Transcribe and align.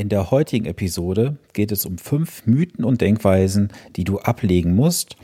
In 0.00 0.08
der 0.08 0.30
heutigen 0.30 0.64
Episode 0.64 1.36
geht 1.52 1.70
es 1.70 1.84
um 1.84 1.98
fünf 1.98 2.46
Mythen 2.46 2.86
und 2.86 3.02
Denkweisen, 3.02 3.70
die 3.96 4.04
du 4.04 4.18
ablegen 4.18 4.74
musst, 4.74 5.18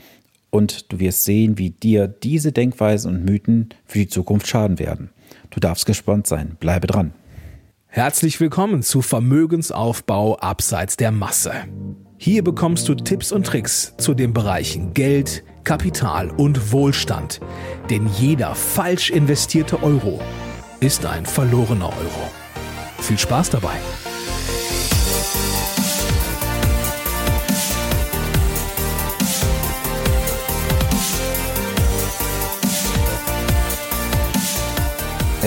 und 0.51 0.91
du 0.93 0.99
wirst 0.99 1.23
sehen, 1.23 1.57
wie 1.57 1.71
dir 1.71 2.07
diese 2.07 2.51
Denkweisen 2.51 3.11
und 3.11 3.25
Mythen 3.25 3.69
für 3.87 3.97
die 3.97 4.07
Zukunft 4.07 4.45
schaden 4.45 4.77
werden. 4.77 5.09
Du 5.49 5.59
darfst 5.59 5.87
gespannt 5.87 6.27
sein. 6.27 6.57
Bleibe 6.59 6.85
dran. 6.85 7.11
Herzlich 7.87 8.39
willkommen 8.39 8.83
zu 8.83 9.01
Vermögensaufbau 9.01 10.37
abseits 10.37 10.95
der 10.95 11.11
Masse. 11.11 11.53
Hier 12.17 12.43
bekommst 12.43 12.87
du 12.87 12.93
Tipps 12.93 13.31
und 13.31 13.47
Tricks 13.47 13.95
zu 13.97 14.13
den 14.13 14.31
Bereichen 14.31 14.93
Geld, 14.93 15.43
Kapital 15.63 16.29
und 16.29 16.71
Wohlstand. 16.71 17.39
Denn 17.89 18.07
jeder 18.19 18.53
falsch 18.53 19.09
investierte 19.09 19.81
Euro 19.81 20.21
ist 20.81 21.03
ein 21.07 21.25
verlorener 21.25 21.87
Euro. 21.87 22.29
Viel 22.99 23.17
Spaß 23.17 23.49
dabei! 23.49 23.77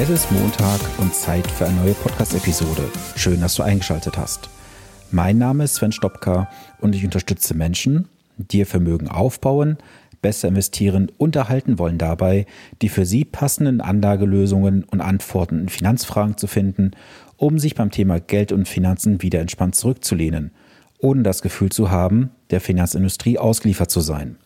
Es 0.02 0.08
ist 0.08 0.32
Montag 0.32 0.80
und 0.96 1.14
Zeit 1.14 1.46
für 1.46 1.66
eine 1.66 1.76
neue 1.76 1.92
Podcast-Episode. 1.92 2.88
Schön, 3.16 3.42
dass 3.42 3.56
du 3.56 3.62
eingeschaltet 3.62 4.16
hast. 4.16 4.48
Mein 5.10 5.36
Name 5.36 5.64
ist 5.64 5.74
Sven 5.74 5.92
Stopka 5.92 6.48
und 6.80 6.94
ich 6.94 7.04
unterstütze 7.04 7.52
Menschen, 7.52 8.08
die 8.38 8.60
ihr 8.60 8.66
Vermögen 8.66 9.08
aufbauen, 9.08 9.76
besser 10.22 10.48
investieren 10.48 11.12
und 11.18 11.36
erhalten 11.36 11.78
wollen 11.78 11.98
dabei, 11.98 12.46
die 12.80 12.88
für 12.88 13.04
sie 13.04 13.26
passenden 13.26 13.82
Anlagelösungen 13.82 14.84
und 14.84 15.02
Antworten 15.02 15.60
in 15.60 15.68
Finanzfragen 15.68 16.38
zu 16.38 16.46
finden, 16.46 16.92
um 17.36 17.58
sich 17.58 17.74
beim 17.74 17.90
Thema 17.90 18.20
Geld 18.20 18.52
und 18.52 18.68
Finanzen 18.68 19.20
wieder 19.20 19.40
entspannt 19.40 19.74
zurückzulehnen, 19.74 20.50
ohne 20.98 21.24
das 21.24 21.42
Gefühl 21.42 21.68
zu 21.68 21.90
haben, 21.90 22.30
der 22.48 22.62
Finanzindustrie 22.62 23.36
ausgeliefert 23.36 23.90
zu 23.90 24.00
sein. 24.00 24.36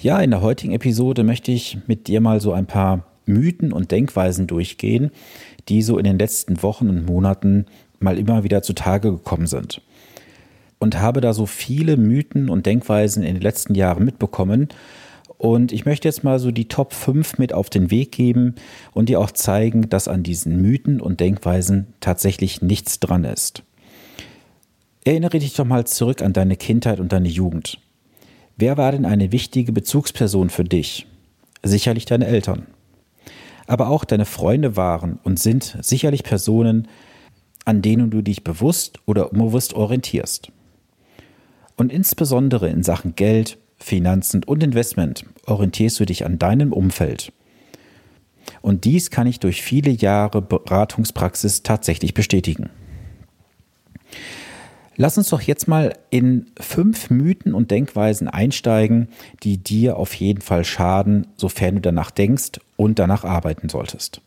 Ja, 0.00 0.20
in 0.20 0.30
der 0.30 0.40
heutigen 0.40 0.72
Episode 0.72 1.22
möchte 1.22 1.52
ich 1.52 1.76
mit 1.86 2.08
dir 2.08 2.22
mal 2.22 2.40
so 2.40 2.54
ein 2.54 2.64
paar 2.64 3.04
Mythen 3.26 3.72
und 3.72 3.90
Denkweisen 3.90 4.46
durchgehen, 4.46 5.10
die 5.68 5.82
so 5.82 5.98
in 5.98 6.04
den 6.04 6.18
letzten 6.18 6.62
Wochen 6.62 6.88
und 6.88 7.06
Monaten 7.06 7.66
mal 8.00 8.18
immer 8.18 8.44
wieder 8.44 8.62
zutage 8.62 9.10
gekommen 9.10 9.46
sind. 9.46 9.80
Und 10.78 11.00
habe 11.00 11.20
da 11.20 11.32
so 11.32 11.46
viele 11.46 11.96
Mythen 11.96 12.50
und 12.50 12.66
Denkweisen 12.66 13.22
in 13.22 13.34
den 13.34 13.42
letzten 13.42 13.74
Jahren 13.74 14.04
mitbekommen. 14.04 14.68
Und 15.38 15.72
ich 15.72 15.86
möchte 15.86 16.08
jetzt 16.08 16.24
mal 16.24 16.38
so 16.38 16.50
die 16.50 16.68
Top 16.68 16.92
5 16.92 17.38
mit 17.38 17.52
auf 17.52 17.70
den 17.70 17.90
Weg 17.90 18.12
geben 18.12 18.54
und 18.92 19.08
dir 19.08 19.20
auch 19.20 19.30
zeigen, 19.30 19.88
dass 19.88 20.08
an 20.08 20.22
diesen 20.22 20.60
Mythen 20.60 21.00
und 21.00 21.20
Denkweisen 21.20 21.86
tatsächlich 22.00 22.60
nichts 22.60 23.00
dran 23.00 23.24
ist. 23.24 23.62
Erinnere 25.04 25.38
dich 25.38 25.54
doch 25.54 25.64
mal 25.64 25.86
zurück 25.86 26.22
an 26.22 26.32
deine 26.32 26.56
Kindheit 26.56 27.00
und 27.00 27.12
deine 27.12 27.28
Jugend. 27.28 27.78
Wer 28.56 28.76
war 28.76 28.92
denn 28.92 29.04
eine 29.04 29.32
wichtige 29.32 29.72
Bezugsperson 29.72 30.48
für 30.48 30.64
dich? 30.64 31.06
Sicherlich 31.62 32.04
deine 32.04 32.26
Eltern 32.26 32.66
aber 33.66 33.88
auch 33.88 34.04
deine 34.04 34.24
Freunde 34.24 34.76
waren 34.76 35.18
und 35.22 35.38
sind 35.38 35.78
sicherlich 35.80 36.22
Personen, 36.22 36.88
an 37.64 37.82
denen 37.82 38.10
du 38.10 38.22
dich 38.22 38.44
bewusst 38.44 38.98
oder 39.06 39.32
unbewusst 39.32 39.74
orientierst. 39.74 40.52
Und 41.76 41.92
insbesondere 41.92 42.68
in 42.68 42.82
Sachen 42.82 43.14
Geld, 43.16 43.58
Finanzen 43.78 44.44
und 44.44 44.62
Investment 44.62 45.24
orientierst 45.46 45.98
du 45.98 46.06
dich 46.06 46.24
an 46.24 46.38
deinem 46.38 46.72
Umfeld. 46.72 47.32
Und 48.60 48.84
dies 48.84 49.10
kann 49.10 49.26
ich 49.26 49.40
durch 49.40 49.62
viele 49.62 49.90
Jahre 49.90 50.42
Beratungspraxis 50.42 51.62
tatsächlich 51.62 52.14
bestätigen. 52.14 52.70
Lass 54.96 55.18
uns 55.18 55.28
doch 55.28 55.40
jetzt 55.40 55.66
mal 55.66 55.96
in 56.10 56.46
fünf 56.58 57.10
Mythen 57.10 57.54
und 57.54 57.70
Denkweisen 57.70 58.28
einsteigen, 58.28 59.08
die 59.42 59.58
dir 59.58 59.96
auf 59.96 60.14
jeden 60.14 60.40
Fall 60.40 60.64
schaden, 60.64 61.26
sofern 61.36 61.76
du 61.76 61.80
danach 61.80 62.10
denkst 62.10 62.60
und 62.76 62.98
danach 62.98 63.24
arbeiten 63.24 63.68
solltest. 63.68 64.20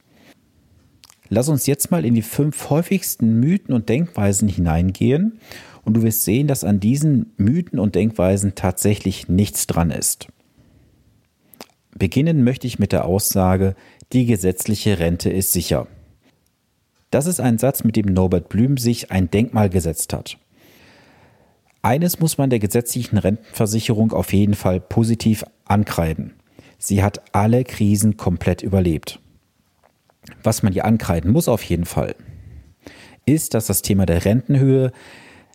Lass 1.29 1.49
uns 1.49 1.67
jetzt 1.67 1.91
mal 1.91 2.05
in 2.05 2.15
die 2.15 2.21
fünf 2.21 2.69
häufigsten 2.69 3.39
Mythen 3.39 3.73
und 3.73 3.89
Denkweisen 3.89 4.47
hineingehen 4.47 5.39
und 5.83 5.95
du 5.95 6.03
wirst 6.03 6.23
sehen, 6.23 6.47
dass 6.47 6.63
an 6.63 6.79
diesen 6.79 7.33
Mythen 7.37 7.79
und 7.79 7.95
Denkweisen 7.95 8.55
tatsächlich 8.55 9.29
nichts 9.29 9.67
dran 9.67 9.91
ist. 9.91 10.27
Beginnen 11.97 12.43
möchte 12.43 12.67
ich 12.67 12.77
mit 12.77 12.91
der 12.91 13.05
Aussage, 13.05 13.75
die 14.13 14.25
gesetzliche 14.25 14.99
Rente 14.99 15.29
ist 15.29 15.51
sicher. 15.51 15.87
Das 17.09 17.25
ist 17.25 17.39
ein 17.39 17.57
Satz, 17.57 17.83
mit 17.83 17.95
dem 17.95 18.07
Norbert 18.07 18.49
Blüm 18.49 18.77
sich 18.77 19.11
ein 19.11 19.31
Denkmal 19.31 19.69
gesetzt 19.69 20.13
hat. 20.13 20.37
Eines 21.87 22.19
muss 22.19 22.37
man 22.37 22.49
der 22.49 22.59
gesetzlichen 22.59 23.17
Rentenversicherung 23.17 24.11
auf 24.11 24.33
jeden 24.33 24.55
Fall 24.55 24.81
positiv 24.81 25.45
ankreiden. 25.63 26.33
Sie 26.77 27.01
hat 27.01 27.33
alle 27.33 27.63
Krisen 27.63 28.17
komplett 28.17 28.61
überlebt. 28.61 29.21
Was 30.43 30.63
man 30.63 30.73
ihr 30.73 30.83
ankreiden 30.83 31.31
muss 31.31 31.47
auf 31.47 31.63
jeden 31.63 31.85
Fall, 31.85 32.13
ist, 33.25 33.53
dass 33.53 33.67
das 33.67 33.83
Thema 33.83 34.05
der 34.05 34.25
Rentenhöhe 34.25 34.91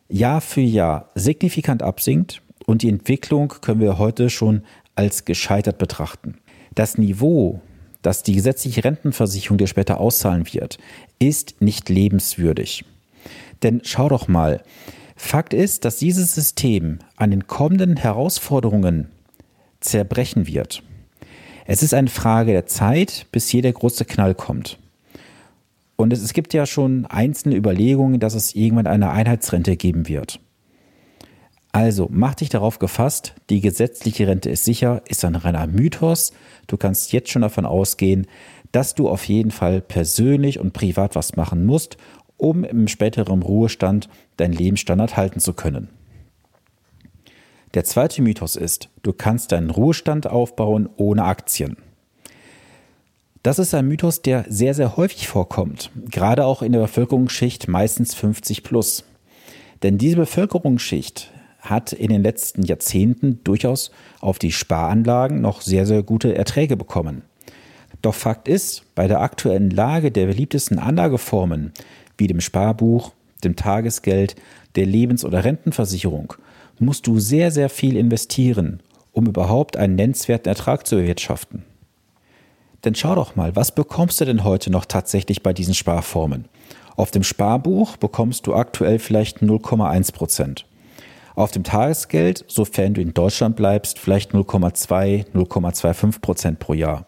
Jahr 0.08 0.40
für 0.40 0.62
Jahr 0.62 1.10
signifikant 1.14 1.82
absinkt 1.82 2.40
und 2.64 2.80
die 2.80 2.88
Entwicklung 2.88 3.48
können 3.60 3.82
wir 3.82 3.98
heute 3.98 4.30
schon 4.30 4.62
als 4.94 5.26
gescheitert 5.26 5.76
betrachten. 5.76 6.38
Das 6.74 6.96
Niveau, 6.96 7.60
das 8.00 8.22
die 8.22 8.36
gesetzliche 8.36 8.84
Rentenversicherung 8.84 9.58
dir 9.58 9.66
später 9.66 10.00
auszahlen 10.00 10.46
wird, 10.50 10.78
ist 11.18 11.60
nicht 11.60 11.90
lebenswürdig. 11.90 12.86
Denn 13.62 13.82
schau 13.84 14.08
doch 14.08 14.28
mal, 14.28 14.62
Fakt 15.24 15.54
ist, 15.54 15.84
dass 15.84 15.96
dieses 15.96 16.34
System 16.34 16.98
an 17.16 17.30
den 17.30 17.46
kommenden 17.46 17.96
Herausforderungen 17.96 19.08
zerbrechen 19.80 20.48
wird. 20.48 20.82
Es 21.64 21.84
ist 21.84 21.94
eine 21.94 22.08
Frage 22.08 22.50
der 22.50 22.66
Zeit, 22.66 23.26
bis 23.30 23.48
hier 23.48 23.62
der 23.62 23.72
große 23.72 24.04
Knall 24.04 24.34
kommt. 24.34 24.78
Und 25.94 26.12
es, 26.12 26.22
es 26.22 26.32
gibt 26.32 26.52
ja 26.52 26.66
schon 26.66 27.06
einzelne 27.06 27.54
Überlegungen, 27.54 28.18
dass 28.18 28.34
es 28.34 28.56
irgendwann 28.56 28.88
eine 28.88 29.10
Einheitsrente 29.10 29.76
geben 29.76 30.08
wird. 30.08 30.40
Also 31.70 32.08
mach 32.10 32.34
dich 32.34 32.50
darauf 32.50 32.80
gefasst, 32.80 33.34
die 33.48 33.60
gesetzliche 33.60 34.26
Rente 34.26 34.50
ist 34.50 34.64
sicher, 34.64 35.02
ist 35.08 35.24
ein 35.24 35.36
reiner 35.36 35.68
Mythos. 35.68 36.32
Du 36.66 36.76
kannst 36.76 37.12
jetzt 37.12 37.30
schon 37.30 37.42
davon 37.42 37.64
ausgehen, 37.64 38.26
dass 38.72 38.94
du 38.94 39.08
auf 39.08 39.24
jeden 39.28 39.52
Fall 39.52 39.80
persönlich 39.80 40.58
und 40.58 40.72
privat 40.72 41.14
was 41.14 41.36
machen 41.36 41.64
musst, 41.64 41.96
um 42.42 42.64
im 42.64 42.88
späteren 42.88 43.42
Ruhestand 43.42 44.08
deinen 44.36 44.52
Lebensstandard 44.52 45.16
halten 45.16 45.38
zu 45.38 45.52
können. 45.54 45.88
Der 47.74 47.84
zweite 47.84 48.20
Mythos 48.20 48.56
ist, 48.56 48.88
du 49.02 49.12
kannst 49.12 49.52
deinen 49.52 49.70
Ruhestand 49.70 50.26
aufbauen 50.26 50.88
ohne 50.96 51.24
Aktien. 51.24 51.76
Das 53.44 53.60
ist 53.60 53.74
ein 53.74 53.86
Mythos, 53.86 54.22
der 54.22 54.44
sehr, 54.48 54.74
sehr 54.74 54.96
häufig 54.96 55.28
vorkommt, 55.28 55.90
gerade 56.10 56.44
auch 56.44 56.62
in 56.62 56.72
der 56.72 56.80
Bevölkerungsschicht 56.80 57.68
meistens 57.68 58.14
50 58.14 58.64
plus. 58.64 59.04
Denn 59.84 59.96
diese 59.96 60.16
Bevölkerungsschicht 60.16 61.30
hat 61.60 61.92
in 61.92 62.08
den 62.10 62.24
letzten 62.24 62.62
Jahrzehnten 62.62 63.38
durchaus 63.44 63.92
auf 64.20 64.40
die 64.40 64.52
Sparanlagen 64.52 65.40
noch 65.40 65.60
sehr, 65.60 65.86
sehr 65.86 66.02
gute 66.02 66.34
Erträge 66.34 66.76
bekommen. 66.76 67.22
Doch 68.02 68.14
Fakt 68.14 68.48
ist, 68.48 68.82
bei 68.96 69.06
der 69.06 69.20
aktuellen 69.20 69.70
Lage 69.70 70.10
der 70.10 70.26
beliebtesten 70.26 70.80
Anlageformen 70.80 71.72
wie 72.22 72.28
dem 72.28 72.40
Sparbuch, 72.40 73.10
dem 73.42 73.56
Tagesgeld, 73.56 74.36
der 74.76 74.86
Lebens- 74.86 75.24
oder 75.24 75.42
Rentenversicherung, 75.42 76.34
musst 76.78 77.08
du 77.08 77.18
sehr, 77.18 77.50
sehr 77.50 77.68
viel 77.68 77.96
investieren, 77.96 78.80
um 79.10 79.26
überhaupt 79.26 79.76
einen 79.76 79.96
nennenswerten 79.96 80.48
Ertrag 80.48 80.86
zu 80.86 80.94
erwirtschaften. 80.94 81.64
Denn 82.84 82.94
schau 82.94 83.16
doch 83.16 83.34
mal, 83.34 83.56
was 83.56 83.74
bekommst 83.74 84.20
du 84.20 84.24
denn 84.24 84.44
heute 84.44 84.70
noch 84.70 84.84
tatsächlich 84.84 85.42
bei 85.42 85.52
diesen 85.52 85.74
Sparformen? 85.74 86.44
Auf 86.94 87.10
dem 87.10 87.24
Sparbuch 87.24 87.96
bekommst 87.96 88.46
du 88.46 88.54
aktuell 88.54 89.00
vielleicht 89.00 89.38
0,1 89.38 90.12
Prozent. 90.12 90.66
Auf 91.34 91.50
dem 91.50 91.64
Tagesgeld, 91.64 92.44
sofern 92.46 92.94
du 92.94 93.00
in 93.00 93.14
Deutschland 93.14 93.56
bleibst, 93.56 93.98
vielleicht 93.98 94.30
0,2, 94.30 95.26
0,25 95.32 96.20
Prozent 96.20 96.58
pro 96.60 96.74
Jahr. 96.74 97.06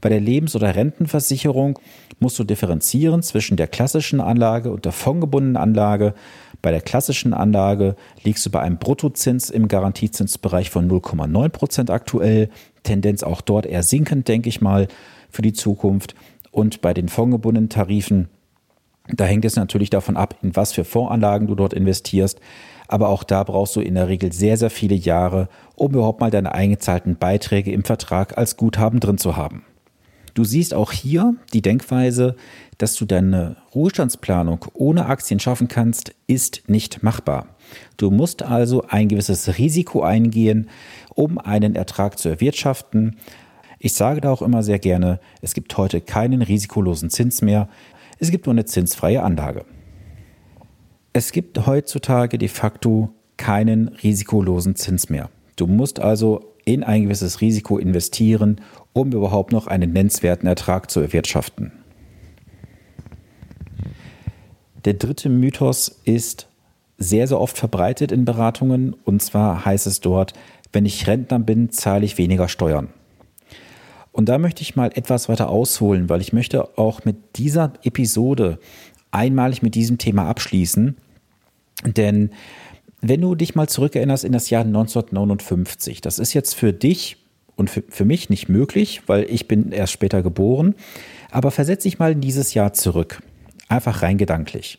Bei 0.00 0.08
der 0.08 0.20
Lebens- 0.20 0.54
oder 0.54 0.76
Rentenversicherung 0.76 1.78
musst 2.20 2.38
du 2.38 2.44
differenzieren 2.44 3.22
zwischen 3.22 3.56
der 3.56 3.66
klassischen 3.66 4.20
Anlage 4.20 4.70
und 4.70 4.84
der 4.84 4.92
fondgebundenen 4.92 5.56
Anlage. 5.56 6.14
Bei 6.62 6.70
der 6.70 6.80
klassischen 6.80 7.34
Anlage 7.34 7.96
liegst 8.22 8.46
du 8.46 8.50
bei 8.50 8.60
einem 8.60 8.78
Bruttozins 8.78 9.50
im 9.50 9.68
Garantiezinsbereich 9.68 10.70
von 10.70 10.88
0,9 10.88 11.48
Prozent 11.48 11.90
aktuell. 11.90 12.48
Tendenz 12.84 13.22
auch 13.22 13.40
dort 13.40 13.66
eher 13.66 13.82
sinkend, 13.82 14.28
denke 14.28 14.48
ich 14.48 14.60
mal, 14.60 14.88
für 15.30 15.42
die 15.42 15.52
Zukunft. 15.52 16.14
Und 16.50 16.80
bei 16.80 16.94
den 16.94 17.08
fondgebundenen 17.08 17.68
Tarifen, 17.68 18.28
da 19.08 19.24
hängt 19.24 19.44
es 19.44 19.56
natürlich 19.56 19.90
davon 19.90 20.16
ab, 20.16 20.36
in 20.42 20.54
was 20.54 20.72
für 20.72 20.84
Fondsanlagen 20.84 21.46
du 21.48 21.54
dort 21.54 21.72
investierst. 21.72 22.40
Aber 22.88 23.08
auch 23.08 23.22
da 23.22 23.44
brauchst 23.44 23.76
du 23.76 23.80
in 23.80 23.94
der 23.94 24.08
Regel 24.08 24.32
sehr, 24.32 24.56
sehr 24.56 24.70
viele 24.70 24.94
Jahre, 24.94 25.48
um 25.74 25.92
überhaupt 25.92 26.20
mal 26.20 26.30
deine 26.30 26.52
eingezahlten 26.52 27.16
Beiträge 27.16 27.70
im 27.72 27.84
Vertrag 27.84 28.38
als 28.38 28.56
Guthaben 28.56 29.00
drin 29.00 29.18
zu 29.18 29.36
haben. 29.36 29.64
Du 30.38 30.44
siehst 30.44 30.72
auch 30.72 30.92
hier 30.92 31.34
die 31.52 31.62
Denkweise, 31.62 32.36
dass 32.78 32.94
du 32.94 33.06
deine 33.06 33.56
Ruhestandsplanung 33.74 34.66
ohne 34.72 35.06
Aktien 35.06 35.40
schaffen 35.40 35.66
kannst, 35.66 36.14
ist 36.28 36.62
nicht 36.68 37.02
machbar. 37.02 37.56
Du 37.96 38.12
musst 38.12 38.44
also 38.44 38.84
ein 38.86 39.08
gewisses 39.08 39.58
Risiko 39.58 40.04
eingehen, 40.04 40.70
um 41.12 41.38
einen 41.38 41.74
Ertrag 41.74 42.20
zu 42.20 42.28
erwirtschaften. 42.28 43.16
Ich 43.80 43.94
sage 43.94 44.20
da 44.20 44.30
auch 44.30 44.40
immer 44.40 44.62
sehr 44.62 44.78
gerne, 44.78 45.18
es 45.42 45.54
gibt 45.54 45.76
heute 45.76 46.00
keinen 46.00 46.42
risikolosen 46.42 47.10
Zins 47.10 47.42
mehr, 47.42 47.68
es 48.20 48.30
gibt 48.30 48.46
nur 48.46 48.52
eine 48.52 48.64
zinsfreie 48.64 49.24
Anlage. 49.24 49.64
Es 51.12 51.32
gibt 51.32 51.66
heutzutage 51.66 52.38
de 52.38 52.46
facto 52.48 53.10
keinen 53.38 53.88
risikolosen 53.88 54.76
Zins 54.76 55.10
mehr. 55.10 55.30
Du 55.56 55.66
musst 55.66 55.98
also 55.98 56.54
in 56.64 56.84
ein 56.84 57.04
gewisses 57.04 57.40
Risiko 57.40 57.78
investieren, 57.78 58.60
um 59.00 59.12
überhaupt 59.12 59.52
noch 59.52 59.66
einen 59.66 59.92
nennenswerten 59.92 60.48
Ertrag 60.48 60.90
zu 60.90 61.00
erwirtschaften. 61.00 61.72
Der 64.84 64.94
dritte 64.94 65.28
Mythos 65.28 66.00
ist 66.04 66.48
sehr, 66.98 67.26
sehr 67.26 67.40
oft 67.40 67.56
verbreitet 67.56 68.12
in 68.12 68.24
Beratungen. 68.24 68.94
Und 69.04 69.22
zwar 69.22 69.64
heißt 69.64 69.86
es 69.86 70.00
dort, 70.00 70.32
wenn 70.72 70.84
ich 70.84 71.06
Rentner 71.06 71.38
bin, 71.38 71.70
zahle 71.70 72.04
ich 72.04 72.18
weniger 72.18 72.48
Steuern. 72.48 72.88
Und 74.12 74.28
da 74.28 74.38
möchte 74.38 74.62
ich 74.62 74.74
mal 74.74 74.90
etwas 74.94 75.28
weiter 75.28 75.48
ausholen, 75.48 76.08
weil 76.08 76.20
ich 76.20 76.32
möchte 76.32 76.76
auch 76.76 77.04
mit 77.04 77.36
dieser 77.36 77.72
Episode 77.84 78.58
einmalig 79.10 79.62
mit 79.62 79.74
diesem 79.74 79.98
Thema 79.98 80.26
abschließen. 80.28 80.96
Denn 81.84 82.30
wenn 83.00 83.20
du 83.20 83.36
dich 83.36 83.54
mal 83.54 83.68
zurückerinnerst 83.68 84.24
in 84.24 84.32
das 84.32 84.50
Jahr 84.50 84.64
1959, 84.64 86.00
das 86.00 86.18
ist 86.18 86.34
jetzt 86.34 86.54
für 86.54 86.72
dich 86.72 87.18
und 87.58 87.68
für, 87.68 87.84
für 87.88 88.06
mich 88.06 88.30
nicht 88.30 88.48
möglich, 88.48 89.02
weil 89.06 89.26
ich 89.28 89.48
bin 89.48 89.72
erst 89.72 89.92
später 89.92 90.22
geboren, 90.22 90.74
aber 91.30 91.50
versetze 91.50 91.88
dich 91.88 91.98
mal 91.98 92.12
in 92.12 92.22
dieses 92.22 92.54
Jahr 92.54 92.72
zurück. 92.72 93.20
Einfach 93.68 94.00
rein 94.02 94.16
gedanklich. 94.16 94.78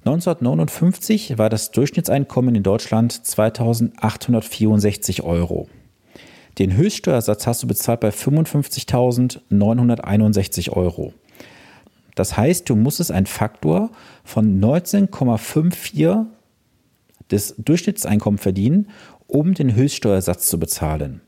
1959 0.00 1.38
war 1.38 1.48
das 1.50 1.70
Durchschnittseinkommen 1.70 2.54
in 2.54 2.62
Deutschland 2.62 3.12
2864 3.12 5.22
Euro. 5.22 5.68
Den 6.58 6.74
Höchststeuersatz 6.76 7.46
hast 7.46 7.62
du 7.62 7.66
bezahlt 7.66 8.00
bei 8.00 8.08
55.961 8.08 10.70
Euro. 10.70 11.12
Das 12.14 12.36
heißt, 12.36 12.68
du 12.68 12.74
musstest 12.74 13.12
einen 13.12 13.26
Faktor 13.26 13.90
von 14.24 14.60
19,54 14.60 16.26
des 17.30 17.54
Durchschnittseinkommens 17.58 18.42
verdienen, 18.42 18.88
um 19.26 19.52
den 19.54 19.74
Höchststeuersatz 19.74 20.48
zu 20.48 20.58
bezahlen. 20.58 21.20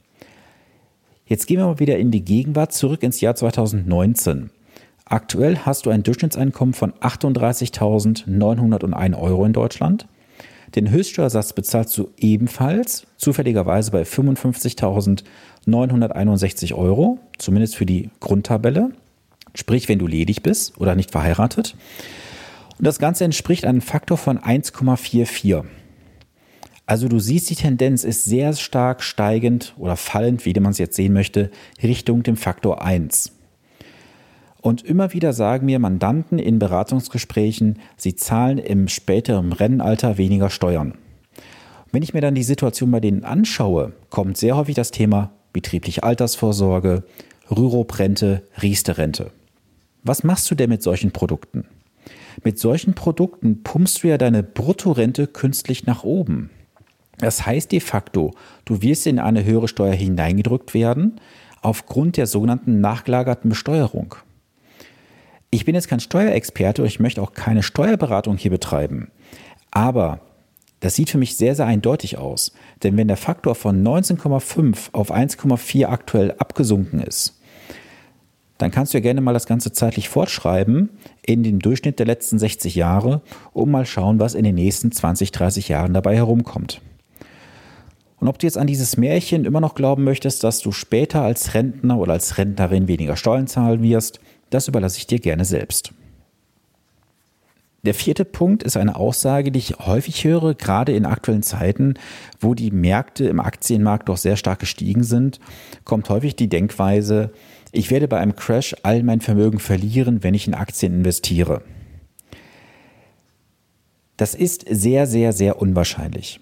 Jetzt 1.30 1.46
gehen 1.46 1.56
wir 1.58 1.66
mal 1.66 1.78
wieder 1.78 1.96
in 1.96 2.10
die 2.10 2.24
Gegenwart 2.24 2.72
zurück 2.72 3.04
ins 3.04 3.20
Jahr 3.20 3.36
2019. 3.36 4.50
Aktuell 5.04 5.58
hast 5.58 5.86
du 5.86 5.90
ein 5.90 6.02
Durchschnittseinkommen 6.02 6.74
von 6.74 6.92
38.901 6.94 9.16
Euro 9.16 9.44
in 9.44 9.52
Deutschland. 9.52 10.08
Den 10.74 10.90
Höchststeuersatz 10.90 11.52
bezahlst 11.52 11.96
du 11.96 12.08
ebenfalls 12.16 13.06
zufälligerweise 13.16 13.92
bei 13.92 14.02
55.961 14.02 16.74
Euro, 16.74 17.20
zumindest 17.38 17.76
für 17.76 17.86
die 17.86 18.10
Grundtabelle. 18.18 18.90
Sprich, 19.54 19.88
wenn 19.88 20.00
du 20.00 20.08
ledig 20.08 20.42
bist 20.42 20.80
oder 20.80 20.96
nicht 20.96 21.12
verheiratet. 21.12 21.76
Und 22.76 22.88
das 22.88 22.98
Ganze 22.98 23.24
entspricht 23.24 23.66
einem 23.66 23.82
Faktor 23.82 24.18
von 24.18 24.40
1,44. 24.40 25.62
Also 26.90 27.06
du 27.06 27.20
siehst, 27.20 27.48
die 27.48 27.54
Tendenz 27.54 28.02
ist 28.02 28.24
sehr 28.24 28.52
stark 28.52 29.04
steigend 29.04 29.76
oder 29.78 29.94
fallend, 29.94 30.44
wie 30.44 30.58
man 30.58 30.72
es 30.72 30.78
jetzt 30.78 30.96
sehen 30.96 31.12
möchte, 31.12 31.52
Richtung 31.80 32.24
dem 32.24 32.36
Faktor 32.36 32.82
1. 32.82 33.30
Und 34.60 34.82
immer 34.82 35.12
wieder 35.12 35.32
sagen 35.32 35.66
mir 35.66 35.78
Mandanten 35.78 36.40
in 36.40 36.58
Beratungsgesprächen, 36.58 37.78
sie 37.96 38.16
zahlen 38.16 38.58
im 38.58 38.88
späteren 38.88 39.52
Rennenalter 39.52 40.18
weniger 40.18 40.50
Steuern. 40.50 40.94
Wenn 41.92 42.02
ich 42.02 42.12
mir 42.12 42.22
dann 42.22 42.34
die 42.34 42.42
Situation 42.42 42.90
bei 42.90 42.98
denen 42.98 43.22
anschaue, 43.22 43.92
kommt 44.08 44.36
sehr 44.36 44.56
häufig 44.56 44.74
das 44.74 44.90
Thema 44.90 45.30
betriebliche 45.52 46.02
Altersvorsorge, 46.02 47.04
Rürup-Rente, 47.52 48.42
Riester-Rente. 48.60 49.30
Was 50.02 50.24
machst 50.24 50.50
du 50.50 50.56
denn 50.56 50.70
mit 50.70 50.82
solchen 50.82 51.12
Produkten? 51.12 51.66
Mit 52.42 52.58
solchen 52.58 52.94
Produkten 52.94 53.62
pumpst 53.62 54.02
du 54.02 54.08
ja 54.08 54.18
deine 54.18 54.42
Bruttorente 54.42 55.28
künstlich 55.28 55.86
nach 55.86 56.02
oben. 56.02 56.50
Das 57.20 57.46
heißt 57.46 57.72
de 57.72 57.80
facto, 57.80 58.32
du 58.64 58.82
wirst 58.82 59.06
in 59.06 59.18
eine 59.18 59.44
höhere 59.44 59.68
Steuer 59.68 59.94
hineingedrückt 59.94 60.74
werden 60.74 61.20
aufgrund 61.62 62.16
der 62.16 62.26
sogenannten 62.26 62.80
nachgelagerten 62.80 63.50
Besteuerung. 63.50 64.14
Ich 65.50 65.64
bin 65.64 65.74
jetzt 65.74 65.88
kein 65.88 66.00
Steuerexperte 66.00 66.82
und 66.82 66.88
ich 66.88 67.00
möchte 67.00 67.20
auch 67.20 67.32
keine 67.32 67.62
Steuerberatung 67.62 68.36
hier 68.36 68.50
betreiben. 68.50 69.10
Aber 69.70 70.20
das 70.80 70.94
sieht 70.94 71.10
für 71.10 71.18
mich 71.18 71.36
sehr, 71.36 71.54
sehr 71.54 71.66
eindeutig 71.66 72.16
aus. 72.16 72.52
Denn 72.82 72.96
wenn 72.96 73.08
der 73.08 73.18
Faktor 73.18 73.54
von 73.54 73.84
19,5 73.84 74.92
auf 74.92 75.12
1,4 75.12 75.86
aktuell 75.86 76.32
abgesunken 76.38 77.00
ist, 77.00 77.36
dann 78.56 78.70
kannst 78.70 78.92
du 78.92 78.98
ja 78.98 79.02
gerne 79.02 79.20
mal 79.20 79.32
das 79.32 79.46
Ganze 79.46 79.72
zeitlich 79.72 80.08
fortschreiben 80.08 80.90
in 81.22 81.42
den 81.42 81.58
Durchschnitt 81.58 81.98
der 81.98 82.06
letzten 82.06 82.38
60 82.38 82.74
Jahre, 82.74 83.22
um 83.52 83.70
mal 83.70 83.86
schauen, 83.86 84.20
was 84.20 84.34
in 84.34 84.44
den 84.44 84.54
nächsten 84.54 84.92
20, 84.92 85.32
30 85.32 85.68
Jahren 85.68 85.94
dabei 85.94 86.14
herumkommt. 86.14 86.80
Und 88.20 88.28
ob 88.28 88.38
du 88.38 88.46
jetzt 88.46 88.58
an 88.58 88.66
dieses 88.66 88.98
Märchen 88.98 89.46
immer 89.46 89.60
noch 89.60 89.74
glauben 89.74 90.04
möchtest, 90.04 90.44
dass 90.44 90.60
du 90.60 90.72
später 90.72 91.22
als 91.22 91.54
Rentner 91.54 91.98
oder 91.98 92.12
als 92.12 92.36
Rentnerin 92.36 92.86
weniger 92.86 93.16
Steuern 93.16 93.46
zahlen 93.46 93.82
wirst, 93.82 94.20
das 94.50 94.68
überlasse 94.68 94.98
ich 94.98 95.06
dir 95.06 95.18
gerne 95.18 95.46
selbst. 95.46 95.94
Der 97.82 97.94
vierte 97.94 98.26
Punkt 98.26 98.62
ist 98.62 98.76
eine 98.76 98.96
Aussage, 98.96 99.50
die 99.50 99.58
ich 99.58 99.78
häufig 99.78 100.22
höre, 100.24 100.54
gerade 100.54 100.92
in 100.92 101.06
aktuellen 101.06 101.42
Zeiten, 101.42 101.94
wo 102.38 102.52
die 102.52 102.70
Märkte 102.70 103.24
im 103.24 103.40
Aktienmarkt 103.40 104.10
doch 104.10 104.18
sehr 104.18 104.36
stark 104.36 104.58
gestiegen 104.58 105.02
sind, 105.02 105.40
kommt 105.84 106.10
häufig 106.10 106.36
die 106.36 106.50
Denkweise, 106.50 107.32
ich 107.72 107.90
werde 107.90 108.06
bei 108.06 108.18
einem 108.18 108.36
Crash 108.36 108.76
all 108.82 109.02
mein 109.02 109.22
Vermögen 109.22 109.60
verlieren, 109.60 110.22
wenn 110.22 110.34
ich 110.34 110.46
in 110.46 110.54
Aktien 110.54 110.92
investiere. 110.92 111.62
Das 114.18 114.34
ist 114.34 114.66
sehr, 114.68 115.06
sehr, 115.06 115.32
sehr 115.32 115.62
unwahrscheinlich. 115.62 116.40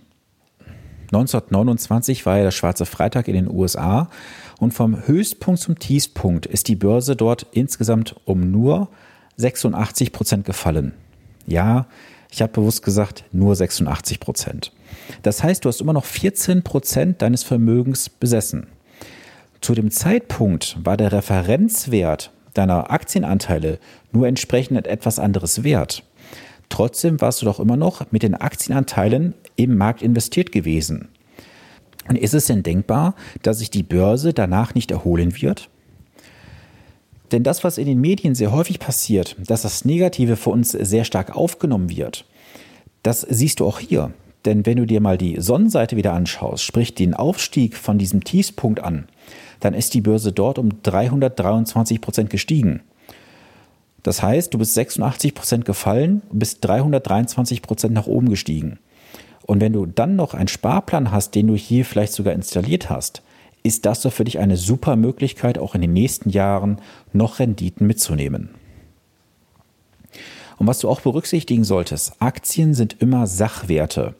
1929 1.08 2.26
war 2.26 2.36
ja 2.36 2.44
der 2.44 2.50
Schwarze 2.50 2.84
Freitag 2.84 3.28
in 3.28 3.34
den 3.34 3.50
USA 3.50 4.10
und 4.58 4.74
vom 4.74 5.06
Höchstpunkt 5.06 5.60
zum 5.60 5.78
Tiefpunkt 5.78 6.46
ist 6.46 6.68
die 6.68 6.76
Börse 6.76 7.16
dort 7.16 7.46
insgesamt 7.52 8.16
um 8.24 8.50
nur 8.50 8.88
86 9.36 10.12
Prozent 10.12 10.44
gefallen. 10.44 10.92
Ja, 11.46 11.86
ich 12.30 12.42
habe 12.42 12.52
bewusst 12.52 12.82
gesagt, 12.82 13.24
nur 13.32 13.56
86 13.56 14.20
Prozent. 14.20 14.72
Das 15.22 15.42
heißt, 15.42 15.64
du 15.64 15.68
hast 15.68 15.80
immer 15.80 15.94
noch 15.94 16.04
14 16.04 16.62
Prozent 16.62 17.22
deines 17.22 17.42
Vermögens 17.42 18.10
besessen. 18.10 18.66
Zu 19.60 19.74
dem 19.74 19.90
Zeitpunkt 19.90 20.76
war 20.84 20.96
der 20.96 21.12
Referenzwert 21.12 22.32
deiner 22.54 22.90
Aktienanteile 22.90 23.78
nur 24.12 24.26
entsprechend 24.26 24.86
etwas 24.86 25.18
anderes 25.18 25.64
wert. 25.64 26.02
Trotzdem 26.68 27.20
warst 27.20 27.40
du 27.40 27.46
doch 27.46 27.60
immer 27.60 27.76
noch 27.76 28.12
mit 28.12 28.22
den 28.22 28.34
Aktienanteilen 28.34 29.34
im 29.58 29.76
Markt 29.76 30.00
investiert 30.00 30.52
gewesen. 30.52 31.08
Und 32.08 32.16
ist 32.16 32.32
es 32.32 32.46
denn 32.46 32.62
denkbar, 32.62 33.14
dass 33.42 33.58
sich 33.58 33.70
die 33.70 33.82
Börse 33.82 34.32
danach 34.32 34.74
nicht 34.74 34.90
erholen 34.90 35.40
wird? 35.42 35.68
Denn 37.32 37.42
das, 37.42 37.64
was 37.64 37.76
in 37.76 37.86
den 37.86 38.00
Medien 38.00 38.34
sehr 38.34 38.52
häufig 38.52 38.78
passiert, 38.78 39.36
dass 39.46 39.62
das 39.62 39.84
Negative 39.84 40.36
für 40.36 40.50
uns 40.50 40.70
sehr 40.70 41.04
stark 41.04 41.36
aufgenommen 41.36 41.90
wird, 41.90 42.24
das 43.02 43.20
siehst 43.20 43.60
du 43.60 43.66
auch 43.66 43.78
hier. 43.78 44.12
Denn 44.44 44.64
wenn 44.64 44.78
du 44.78 44.86
dir 44.86 45.00
mal 45.00 45.18
die 45.18 45.40
Sonnenseite 45.40 45.96
wieder 45.96 46.14
anschaust, 46.14 46.64
sprich 46.64 46.94
den 46.94 47.12
Aufstieg 47.12 47.76
von 47.76 47.98
diesem 47.98 48.24
Tiefspunkt 48.24 48.80
an, 48.80 49.08
dann 49.60 49.74
ist 49.74 49.92
die 49.92 50.00
Börse 50.00 50.32
dort 50.32 50.58
um 50.58 50.80
323 50.82 52.00
Prozent 52.00 52.30
gestiegen. 52.30 52.80
Das 54.02 54.22
heißt, 54.22 54.54
du 54.54 54.58
bist 54.58 54.74
86 54.74 55.34
Prozent 55.34 55.64
gefallen 55.64 56.22
und 56.30 56.38
bist 56.38 56.64
323 56.64 57.60
Prozent 57.60 57.92
nach 57.92 58.06
oben 58.06 58.30
gestiegen. 58.30 58.78
Und 59.48 59.62
wenn 59.62 59.72
du 59.72 59.86
dann 59.86 60.14
noch 60.14 60.34
einen 60.34 60.46
Sparplan 60.46 61.10
hast, 61.10 61.34
den 61.34 61.46
du 61.46 61.56
hier 61.56 61.86
vielleicht 61.86 62.12
sogar 62.12 62.34
installiert 62.34 62.90
hast, 62.90 63.22
ist 63.62 63.86
das 63.86 64.02
doch 64.02 64.12
für 64.12 64.24
dich 64.24 64.38
eine 64.38 64.58
super 64.58 64.94
Möglichkeit, 64.94 65.58
auch 65.58 65.74
in 65.74 65.80
den 65.80 65.94
nächsten 65.94 66.28
Jahren 66.28 66.82
noch 67.14 67.38
Renditen 67.38 67.86
mitzunehmen. 67.86 68.50
Und 70.58 70.66
was 70.66 70.80
du 70.80 70.88
auch 70.90 71.00
berücksichtigen 71.00 71.64
solltest, 71.64 72.20
Aktien 72.20 72.74
sind 72.74 73.00
immer 73.00 73.26
Sachwerte. 73.26 74.14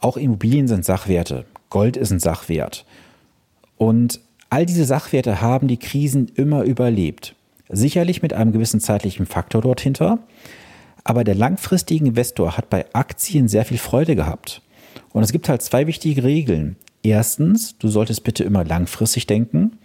Auch 0.00 0.16
Immobilien 0.16 0.68
sind 0.68 0.86
Sachwerte. 0.86 1.44
Gold 1.68 1.98
ist 1.98 2.10
ein 2.10 2.18
Sachwert. 2.18 2.86
Und 3.76 4.20
all 4.48 4.64
diese 4.64 4.86
Sachwerte 4.86 5.42
haben 5.42 5.68
die 5.68 5.78
Krisen 5.78 6.28
immer 6.34 6.62
überlebt. 6.62 7.34
Sicherlich 7.68 8.22
mit 8.22 8.32
einem 8.32 8.52
gewissen 8.52 8.80
zeitlichen 8.80 9.26
Faktor 9.26 9.60
dort 9.60 9.82
hinter, 9.82 10.18
aber 11.06 11.22
der 11.22 11.36
langfristige 11.36 12.04
Investor 12.04 12.56
hat 12.56 12.68
bei 12.68 12.84
Aktien 12.92 13.46
sehr 13.46 13.64
viel 13.64 13.78
Freude 13.78 14.16
gehabt. 14.16 14.60
Und 15.12 15.22
es 15.22 15.30
gibt 15.30 15.48
halt 15.48 15.62
zwei 15.62 15.86
wichtige 15.86 16.24
Regeln. 16.24 16.74
Erstens, 17.04 17.78
du 17.78 17.86
solltest 17.86 18.24
bitte 18.24 18.42
immer 18.42 18.64
langfristig 18.64 19.28
denken 19.28 19.78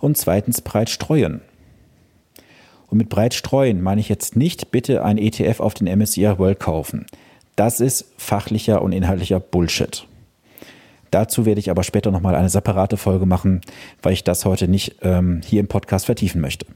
und 0.00 0.18
zweitens 0.18 0.60
breit 0.60 0.90
streuen. 0.90 1.40
Und 2.88 2.98
mit 2.98 3.08
breit 3.08 3.32
streuen 3.32 3.80
meine 3.80 4.02
ich 4.02 4.10
jetzt 4.10 4.36
nicht 4.36 4.70
bitte 4.70 5.02
ein 5.02 5.16
ETF 5.16 5.60
auf 5.60 5.72
den 5.72 5.88
MSCI 5.98 6.38
World 6.38 6.60
kaufen. 6.60 7.06
Das 7.56 7.80
ist 7.80 8.12
fachlicher 8.18 8.82
und 8.82 8.92
inhaltlicher 8.92 9.40
Bullshit. 9.40 10.06
Dazu 11.10 11.46
werde 11.46 11.58
ich 11.58 11.70
aber 11.70 11.84
später 11.84 12.10
nochmal 12.10 12.34
eine 12.34 12.50
separate 12.50 12.98
Folge 12.98 13.24
machen, 13.24 13.62
weil 14.02 14.12
ich 14.12 14.24
das 14.24 14.44
heute 14.44 14.68
nicht 14.68 14.96
ähm, 15.00 15.40
hier 15.42 15.60
im 15.60 15.68
Podcast 15.68 16.04
vertiefen 16.04 16.42
möchte. 16.42 16.66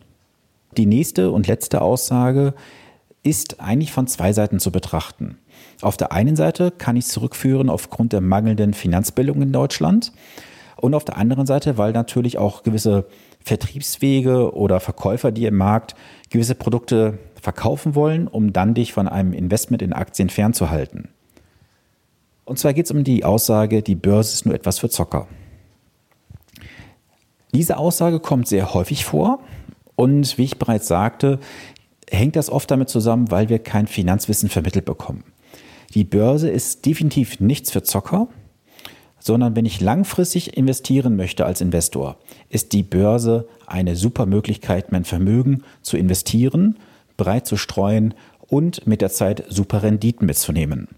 Die 0.78 0.87
nächste 0.87 1.30
und 1.33 1.49
letzte 1.49 1.83
Aussage 1.83 2.54
ist 3.22 3.60
eigentlich 3.60 3.92
von 3.92 4.06
zwei 4.06 4.32
Seiten 4.32 4.60
zu 4.60 4.72
betrachten. 4.72 5.38
Auf 5.82 5.96
der 5.96 6.12
einen 6.12 6.36
Seite 6.36 6.70
kann 6.70 6.96
ich 6.96 7.04
es 7.04 7.10
zurückführen 7.10 7.68
aufgrund 7.68 8.12
der 8.12 8.20
mangelnden 8.20 8.74
Finanzbildung 8.74 9.42
in 9.42 9.52
Deutschland 9.52 10.12
und 10.76 10.94
auf 10.94 11.04
der 11.04 11.18
anderen 11.18 11.46
Seite, 11.46 11.76
weil 11.76 11.92
natürlich 11.92 12.38
auch 12.38 12.62
gewisse 12.62 13.06
Vertriebswege 13.42 14.54
oder 14.54 14.80
Verkäufer, 14.80 15.32
die 15.32 15.46
im 15.46 15.56
Markt 15.56 15.94
gewisse 16.30 16.54
Produkte 16.54 17.18
verkaufen 17.40 17.94
wollen, 17.94 18.28
um 18.28 18.52
dann 18.52 18.74
dich 18.74 18.92
von 18.92 19.08
einem 19.08 19.32
Investment 19.32 19.82
in 19.82 19.92
Aktien 19.92 20.30
fernzuhalten. 20.30 21.08
Und 22.44 22.58
zwar 22.58 22.72
geht 22.72 22.86
es 22.86 22.90
um 22.90 23.04
die 23.04 23.24
Aussage, 23.24 23.82
die 23.82 23.94
Börse 23.94 24.32
ist 24.32 24.46
nur 24.46 24.54
etwas 24.54 24.78
für 24.78 24.90
Zocker. 24.90 25.28
Diese 27.52 27.76
Aussage 27.76 28.20
kommt 28.20 28.48
sehr 28.48 28.74
häufig 28.74 29.04
vor 29.04 29.40
und 29.96 30.38
wie 30.38 30.44
ich 30.44 30.58
bereits 30.58 30.88
sagte, 30.88 31.40
hängt 32.10 32.36
das 32.36 32.50
oft 32.50 32.70
damit 32.70 32.88
zusammen, 32.88 33.30
weil 33.30 33.48
wir 33.48 33.58
kein 33.58 33.86
Finanzwissen 33.86 34.48
vermittelt 34.48 34.84
bekommen. 34.84 35.24
Die 35.94 36.04
Börse 36.04 36.50
ist 36.50 36.86
definitiv 36.86 37.40
nichts 37.40 37.70
für 37.70 37.82
Zocker, 37.82 38.28
sondern 39.18 39.54
wenn 39.54 39.66
ich 39.66 39.80
langfristig 39.80 40.56
investieren 40.56 41.16
möchte 41.16 41.44
als 41.44 41.60
Investor, 41.60 42.16
ist 42.48 42.72
die 42.72 42.82
Börse 42.82 43.48
eine 43.66 43.96
super 43.96 44.26
Möglichkeit, 44.26 44.92
mein 44.92 45.04
Vermögen 45.04 45.62
zu 45.82 45.96
investieren, 45.96 46.78
breit 47.16 47.46
zu 47.46 47.56
streuen 47.56 48.14
und 48.40 48.86
mit 48.86 49.02
der 49.02 49.10
Zeit 49.10 49.44
super 49.48 49.82
Renditen 49.82 50.26
mitzunehmen. 50.26 50.88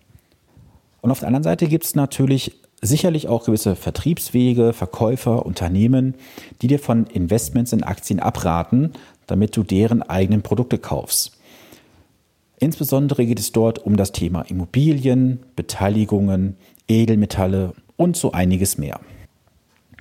Und 1.01 1.11
auf 1.11 1.19
der 1.19 1.29
anderen 1.29 1.43
Seite 1.43 1.67
gibt 1.67 1.85
es 1.85 1.95
natürlich 1.95 2.53
sicherlich 2.81 3.29
auch 3.29 3.45
gewisse 3.45 3.77
Vertriebswege, 3.77 4.73
Verkäufer, 4.73 5.47
Unternehmen, 5.47 6.15
die 6.61 6.67
dir 6.67 6.79
von 6.79 7.07
Investments 7.07 7.73
in 7.73 7.83
Aktien 7.85 8.21
abraten, 8.21 8.93
damit 9.33 9.57
du 9.57 9.63
deren 9.63 10.03
eigenen 10.03 10.43
Produkte 10.43 10.77
kaufst. 10.77 11.33
Insbesondere 12.61 13.25
geht 13.25 13.41
es 13.41 13.51
dort 13.51 13.79
um 13.79 13.97
das 13.97 14.13
Thema 14.13 14.43
Immobilien, 14.43 15.41
Beteiligungen, 15.57 16.57
Edelmetalle 16.87 17.73
und 17.97 18.15
so 18.15 18.33
einiges 18.33 18.77
mehr. 18.77 19.01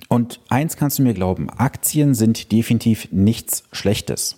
Und 0.08 0.40
eins 0.50 0.76
kannst 0.76 0.98
du 0.98 1.02
mir 1.02 1.14
glauben, 1.14 1.48
Aktien 1.48 2.12
sind 2.14 2.52
definitiv 2.52 3.08
nichts 3.10 3.64
Schlechtes. 3.72 4.36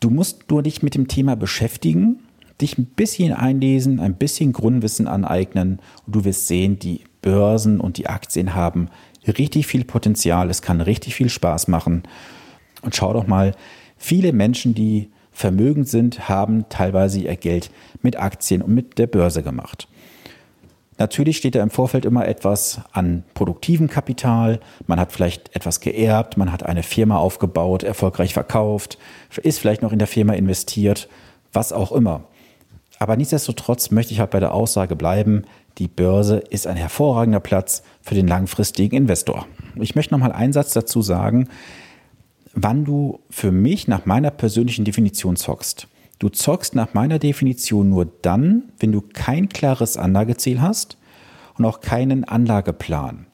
Du 0.00 0.10
musst 0.10 0.50
nur 0.50 0.62
dich 0.62 0.82
mit 0.82 0.94
dem 0.94 1.08
Thema 1.08 1.34
beschäftigen, 1.34 2.18
dich 2.60 2.76
ein 2.76 2.84
bisschen 2.84 3.32
einlesen, 3.32 3.98
ein 3.98 4.16
bisschen 4.16 4.52
Grundwissen 4.52 5.08
aneignen 5.08 5.80
und 6.06 6.14
du 6.14 6.26
wirst 6.26 6.46
sehen, 6.46 6.78
die 6.78 7.04
Börsen 7.22 7.80
und 7.80 7.96
die 7.96 8.06
Aktien 8.06 8.54
haben 8.54 8.90
richtig 9.26 9.66
viel 9.66 9.84
Potenzial, 9.84 10.50
es 10.50 10.60
kann 10.60 10.82
richtig 10.82 11.14
viel 11.14 11.30
Spaß 11.30 11.68
machen. 11.68 12.02
Und 12.86 12.94
schau 12.94 13.12
doch 13.12 13.26
mal, 13.26 13.52
viele 13.98 14.32
Menschen, 14.32 14.72
die 14.72 15.10
vermögend 15.32 15.88
sind, 15.88 16.30
haben 16.30 16.66
teilweise 16.70 17.20
ihr 17.20 17.36
Geld 17.36 17.70
mit 18.00 18.18
Aktien 18.18 18.62
und 18.62 18.72
mit 18.72 18.96
der 18.96 19.08
Börse 19.08 19.42
gemacht. 19.42 19.88
Natürlich 20.98 21.36
steht 21.36 21.56
da 21.56 21.62
im 21.62 21.68
Vorfeld 21.68 22.06
immer 22.06 22.26
etwas 22.26 22.80
an 22.92 23.24
produktivem 23.34 23.88
Kapital. 23.88 24.60
Man 24.86 24.98
hat 24.98 25.12
vielleicht 25.12 25.54
etwas 25.54 25.80
geerbt, 25.80 26.38
man 26.38 26.52
hat 26.52 26.62
eine 26.62 26.82
Firma 26.82 27.18
aufgebaut, 27.18 27.82
erfolgreich 27.82 28.32
verkauft, 28.32 28.96
ist 29.42 29.58
vielleicht 29.58 29.82
noch 29.82 29.92
in 29.92 29.98
der 29.98 30.08
Firma 30.08 30.32
investiert, 30.32 31.08
was 31.52 31.72
auch 31.72 31.92
immer. 31.92 32.22
Aber 32.98 33.16
nichtsdestotrotz 33.16 33.90
möchte 33.90 34.14
ich 34.14 34.20
halt 34.20 34.30
bei 34.30 34.40
der 34.40 34.54
Aussage 34.54 34.96
bleiben, 34.96 35.42
die 35.76 35.88
Börse 35.88 36.38
ist 36.38 36.66
ein 36.66 36.76
hervorragender 36.76 37.40
Platz 37.40 37.82
für 38.00 38.14
den 38.14 38.28
langfristigen 38.28 38.96
Investor. 38.96 39.46
Ich 39.74 39.96
möchte 39.96 40.14
noch 40.14 40.20
mal 40.20 40.32
einen 40.32 40.54
Satz 40.54 40.72
dazu 40.72 41.02
sagen 41.02 41.48
wann 42.56 42.84
du 42.84 43.20
für 43.30 43.52
mich 43.52 43.86
nach 43.86 44.06
meiner 44.06 44.30
persönlichen 44.30 44.84
Definition 44.84 45.36
zockst. 45.36 45.86
Du 46.18 46.30
zockst 46.30 46.74
nach 46.74 46.94
meiner 46.94 47.18
Definition 47.18 47.90
nur 47.90 48.06
dann, 48.22 48.72
wenn 48.78 48.90
du 48.90 49.02
kein 49.02 49.50
klares 49.50 49.98
Anlageziel 49.98 50.62
hast 50.62 50.96
und 51.58 51.66
auch 51.66 51.80
keinen 51.80 52.24
Anlageplan. 52.24 53.26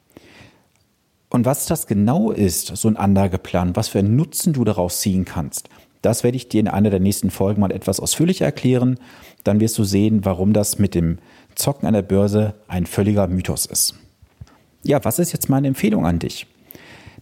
Und 1.30 1.46
was 1.46 1.66
das 1.66 1.86
genau 1.86 2.32
ist, 2.32 2.76
so 2.76 2.88
ein 2.88 2.96
Anlageplan, 2.96 3.76
was 3.76 3.88
für 3.88 4.00
einen 4.00 4.16
Nutzen 4.16 4.52
du 4.52 4.64
daraus 4.64 5.00
ziehen 5.00 5.24
kannst, 5.24 5.68
das 6.02 6.24
werde 6.24 6.36
ich 6.36 6.48
dir 6.48 6.58
in 6.58 6.68
einer 6.68 6.90
der 6.90 6.98
nächsten 6.98 7.30
Folgen 7.30 7.60
mal 7.60 7.70
etwas 7.70 8.00
ausführlicher 8.00 8.44
erklären. 8.44 8.98
Dann 9.44 9.60
wirst 9.60 9.78
du 9.78 9.84
sehen, 9.84 10.24
warum 10.24 10.52
das 10.52 10.80
mit 10.80 10.96
dem 10.96 11.18
Zocken 11.54 11.86
an 11.86 11.94
der 11.94 12.02
Börse 12.02 12.54
ein 12.66 12.86
völliger 12.86 13.28
Mythos 13.28 13.66
ist. 13.66 13.94
Ja, 14.82 15.04
was 15.04 15.20
ist 15.20 15.32
jetzt 15.32 15.48
meine 15.48 15.68
Empfehlung 15.68 16.04
an 16.04 16.18
dich? 16.18 16.48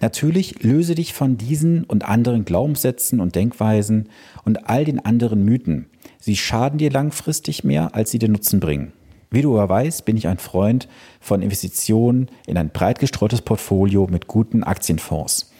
Natürlich 0.01 0.63
löse 0.63 0.95
dich 0.95 1.13
von 1.13 1.37
diesen 1.37 1.85
und 1.85 2.09
anderen 2.09 2.45
Glaubenssätzen 2.45 3.21
und 3.21 3.35
Denkweisen 3.35 4.09
und 4.45 4.69
all 4.69 4.85
den 4.85 5.05
anderen 5.05 5.45
Mythen. 5.45 5.87
Sie 6.19 6.37
schaden 6.37 6.79
dir 6.79 6.91
langfristig 6.91 7.65
mehr, 7.65 7.95
als 7.95 8.11
sie 8.11 8.19
dir 8.19 8.29
Nutzen 8.29 8.61
bringen. 8.61 8.93
Wie 9.31 9.43
du 9.43 9.59
aber 9.59 9.69
weißt, 9.69 10.05
bin 10.05 10.17
ich 10.17 10.27
ein 10.27 10.39
Freund 10.39 10.89
von 11.21 11.43
Investitionen 11.43 12.29
in 12.47 12.57
ein 12.57 12.71
breit 12.71 12.99
gestreutes 12.99 13.43
Portfolio 13.43 14.09
mit 14.11 14.27
guten 14.27 14.65
Aktienfonds. 14.65 15.53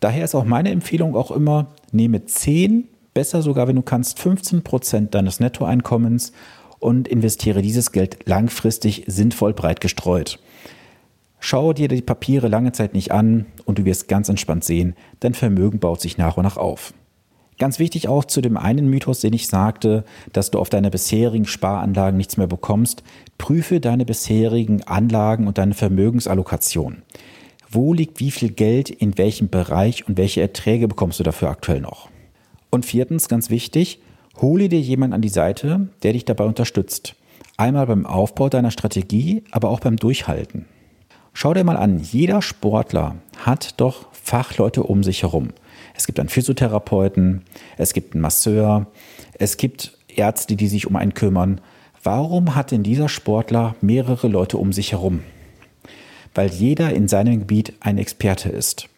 Daher 0.00 0.24
ist 0.24 0.34
auch 0.34 0.44
meine 0.44 0.70
Empfehlung 0.70 1.14
auch 1.14 1.30
immer, 1.30 1.74
nehme 1.92 2.24
10, 2.24 2.88
besser 3.14 3.42
sogar, 3.42 3.66
wenn 3.66 3.76
du 3.76 3.82
kannst, 3.82 4.18
15 4.18 4.62
Prozent 4.62 5.14
deines 5.14 5.40
Nettoeinkommens 5.40 6.32
und 6.78 7.08
investiere 7.08 7.62
dieses 7.62 7.92
Geld 7.92 8.18
langfristig 8.26 9.04
sinnvoll 9.06 9.52
breit 9.52 9.80
gestreut. 9.80 10.38
Schau 11.38 11.72
dir 11.72 11.88
die 11.88 12.02
Papiere 12.02 12.48
lange 12.48 12.72
Zeit 12.72 12.94
nicht 12.94 13.12
an 13.12 13.46
und 13.64 13.78
du 13.78 13.84
wirst 13.84 14.08
ganz 14.08 14.28
entspannt 14.28 14.64
sehen, 14.64 14.94
dein 15.20 15.34
Vermögen 15.34 15.78
baut 15.78 16.00
sich 16.00 16.18
nach 16.18 16.36
und 16.36 16.44
nach 16.44 16.56
auf. 16.56 16.92
Ganz 17.58 17.78
wichtig 17.78 18.08
auch 18.08 18.24
zu 18.24 18.42
dem 18.42 18.58
einen 18.58 18.88
Mythos, 18.88 19.20
den 19.20 19.32
ich 19.32 19.46
sagte, 19.46 20.04
dass 20.32 20.50
du 20.50 20.58
auf 20.58 20.68
deine 20.68 20.90
bisherigen 20.90 21.46
Sparanlagen 21.46 22.18
nichts 22.18 22.36
mehr 22.36 22.46
bekommst. 22.46 23.02
Prüfe 23.38 23.80
deine 23.80 24.04
bisherigen 24.04 24.82
Anlagen 24.82 25.46
und 25.46 25.56
deine 25.56 25.72
Vermögensallokation. 25.72 27.02
Wo 27.70 27.94
liegt 27.94 28.20
wie 28.20 28.30
viel 28.30 28.50
Geld 28.50 28.90
in 28.90 29.16
welchem 29.16 29.48
Bereich 29.48 30.06
und 30.06 30.18
welche 30.18 30.42
Erträge 30.42 30.86
bekommst 30.86 31.18
du 31.18 31.24
dafür 31.24 31.48
aktuell 31.48 31.80
noch? 31.80 32.10
Und 32.70 32.84
viertens, 32.84 33.28
ganz 33.28 33.48
wichtig, 33.48 34.00
hole 34.40 34.68
dir 34.68 34.80
jemanden 34.80 35.14
an 35.14 35.22
die 35.22 35.30
Seite, 35.30 35.88
der 36.02 36.12
dich 36.12 36.26
dabei 36.26 36.44
unterstützt. 36.44 37.16
Einmal 37.56 37.86
beim 37.86 38.04
Aufbau 38.04 38.50
deiner 38.50 38.70
Strategie, 38.70 39.44
aber 39.50 39.70
auch 39.70 39.80
beim 39.80 39.96
Durchhalten. 39.96 40.66
Schau 41.38 41.52
dir 41.52 41.64
mal 41.64 41.76
an, 41.76 41.98
jeder 41.98 42.40
Sportler 42.40 43.16
hat 43.36 43.78
doch 43.78 44.06
Fachleute 44.14 44.84
um 44.84 45.04
sich 45.04 45.20
herum. 45.20 45.50
Es 45.94 46.06
gibt 46.06 46.18
einen 46.18 46.30
Physiotherapeuten, 46.30 47.42
es 47.76 47.92
gibt 47.92 48.14
einen 48.14 48.22
Masseur, 48.22 48.86
es 49.34 49.58
gibt 49.58 49.98
Ärzte, 50.08 50.56
die 50.56 50.66
sich 50.66 50.86
um 50.86 50.96
einen 50.96 51.12
kümmern. 51.12 51.60
Warum 52.02 52.54
hat 52.54 52.70
denn 52.70 52.82
dieser 52.82 53.10
Sportler 53.10 53.74
mehrere 53.82 54.28
Leute 54.28 54.56
um 54.56 54.72
sich 54.72 54.92
herum? 54.92 55.24
Weil 56.34 56.48
jeder 56.48 56.94
in 56.94 57.06
seinem 57.06 57.40
Gebiet 57.40 57.74
ein 57.80 57.98
Experte 57.98 58.48
ist. 58.48 58.88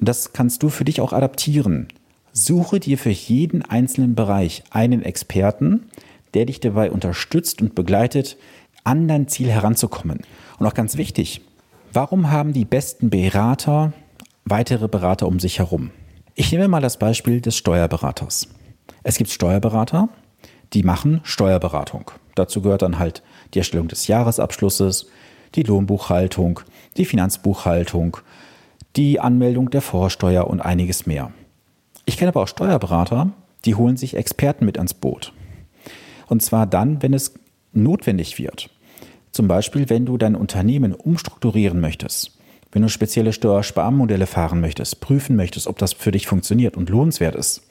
Und 0.00 0.08
das 0.08 0.32
kannst 0.32 0.60
du 0.64 0.70
für 0.70 0.84
dich 0.84 1.00
auch 1.00 1.12
adaptieren. 1.12 1.86
Suche 2.32 2.80
dir 2.80 2.98
für 2.98 3.10
jeden 3.10 3.62
einzelnen 3.62 4.16
Bereich 4.16 4.64
einen 4.70 5.04
Experten, 5.04 5.86
der 6.34 6.46
dich 6.46 6.58
dabei 6.58 6.90
unterstützt 6.90 7.62
und 7.62 7.76
begleitet, 7.76 8.38
an 8.84 9.28
Ziel 9.28 9.50
heranzukommen. 9.50 10.20
Und 10.58 10.66
auch 10.66 10.74
ganz 10.74 10.96
wichtig, 10.96 11.40
warum 11.92 12.30
haben 12.30 12.52
die 12.52 12.64
besten 12.64 13.10
Berater 13.10 13.92
weitere 14.44 14.88
Berater 14.88 15.26
um 15.26 15.40
sich 15.40 15.58
herum? 15.58 15.90
Ich 16.34 16.52
nehme 16.52 16.68
mal 16.68 16.80
das 16.80 16.98
Beispiel 16.98 17.40
des 17.40 17.56
Steuerberaters. 17.56 18.48
Es 19.02 19.18
gibt 19.18 19.30
Steuerberater, 19.30 20.08
die 20.72 20.82
machen 20.82 21.20
Steuerberatung. 21.22 22.10
Dazu 22.34 22.60
gehört 22.60 22.82
dann 22.82 22.98
halt 22.98 23.22
die 23.54 23.58
Erstellung 23.58 23.88
des 23.88 24.06
Jahresabschlusses, 24.06 25.06
die 25.54 25.62
Lohnbuchhaltung, 25.62 26.60
die 26.96 27.04
Finanzbuchhaltung, 27.04 28.16
die 28.96 29.20
Anmeldung 29.20 29.70
der 29.70 29.82
Vorsteuer 29.82 30.46
und 30.48 30.60
einiges 30.60 31.06
mehr. 31.06 31.32
Ich 32.06 32.16
kenne 32.16 32.30
aber 32.30 32.42
auch 32.42 32.48
Steuerberater, 32.48 33.30
die 33.64 33.74
holen 33.74 33.96
sich 33.96 34.16
Experten 34.16 34.66
mit 34.66 34.76
ans 34.76 34.94
Boot. 34.94 35.32
Und 36.26 36.42
zwar 36.42 36.66
dann, 36.66 37.02
wenn 37.02 37.14
es 37.14 37.34
notwendig 37.72 38.38
wird. 38.38 38.70
Zum 39.34 39.48
Beispiel, 39.48 39.90
wenn 39.90 40.06
du 40.06 40.16
dein 40.16 40.36
Unternehmen 40.36 40.94
umstrukturieren 40.94 41.80
möchtest, 41.80 42.38
wenn 42.70 42.82
du 42.82 42.88
spezielle 42.88 43.32
Steuersparmodelle 43.32 44.28
fahren 44.28 44.60
möchtest, 44.60 45.00
prüfen 45.00 45.34
möchtest, 45.34 45.66
ob 45.66 45.76
das 45.76 45.92
für 45.92 46.12
dich 46.12 46.28
funktioniert 46.28 46.76
und 46.76 46.88
lohnenswert 46.88 47.34
ist, 47.34 47.62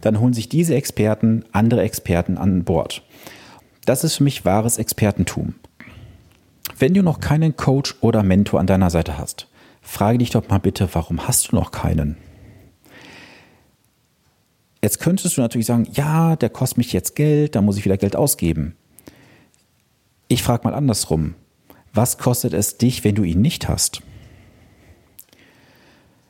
dann 0.00 0.18
holen 0.18 0.32
sich 0.32 0.48
diese 0.48 0.74
Experten 0.74 1.44
andere 1.52 1.82
Experten 1.82 2.36
an 2.36 2.64
Bord. 2.64 3.04
Das 3.84 4.02
ist 4.02 4.16
für 4.16 4.24
mich 4.24 4.44
wahres 4.44 4.76
Expertentum. 4.76 5.54
Wenn 6.80 6.94
du 6.94 7.02
noch 7.04 7.20
keinen 7.20 7.54
Coach 7.54 7.94
oder 8.00 8.24
Mentor 8.24 8.58
an 8.58 8.66
deiner 8.66 8.90
Seite 8.90 9.16
hast, 9.16 9.46
frage 9.82 10.18
dich 10.18 10.30
doch 10.30 10.48
mal 10.48 10.58
bitte, 10.58 10.88
warum 10.94 11.28
hast 11.28 11.52
du 11.52 11.56
noch 11.56 11.70
keinen? 11.70 12.16
Jetzt 14.82 14.98
könntest 14.98 15.36
du 15.36 15.42
natürlich 15.42 15.66
sagen, 15.66 15.86
ja, 15.92 16.34
der 16.34 16.50
kostet 16.50 16.78
mich 16.78 16.92
jetzt 16.92 17.14
Geld, 17.14 17.54
da 17.54 17.62
muss 17.62 17.76
ich 17.76 17.84
wieder 17.84 17.98
Geld 17.98 18.16
ausgeben. 18.16 18.74
Ich 20.28 20.42
frage 20.42 20.66
mal 20.66 20.74
andersrum. 20.74 21.34
Was 21.92 22.18
kostet 22.18 22.54
es 22.54 22.78
dich, 22.78 23.04
wenn 23.04 23.14
du 23.14 23.24
ihn 23.24 23.42
nicht 23.42 23.68
hast? 23.68 24.02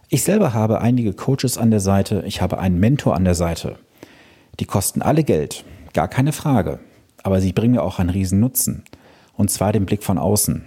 Ich 0.09 0.25
selber 0.25 0.53
habe 0.53 0.81
einige 0.81 1.13
Coaches 1.13 1.59
an 1.59 1.71
der 1.71 1.81
Seite, 1.81 2.25
ich 2.27 2.43
habe 2.43 2.59
einen 2.59 2.79
Mentor 2.79 3.15
an 3.15 3.25
der 3.25 3.35
Seite. 3.35 3.79
Die 4.61 4.65
kosten 4.65 5.01
alle 5.01 5.25
Geld, 5.25 5.65
gar 5.93 6.09
keine 6.09 6.33
Frage, 6.33 6.81
aber 7.23 7.41
sie 7.41 7.53
bringen 7.53 7.75
mir 7.75 7.83
auch 7.83 7.99
einen 7.99 8.11
riesen 8.11 8.41
Nutzen, 8.41 8.85
und 9.35 9.51
zwar 9.51 9.73
den 9.73 9.87
Blick 9.87 10.05
von 10.05 10.19
außen. 10.19 10.65